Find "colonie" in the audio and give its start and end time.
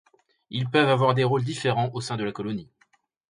2.31-2.71